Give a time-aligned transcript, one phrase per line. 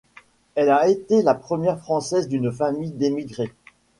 [0.55, 3.53] Elle a été la première Française d'une famille d'émigrés.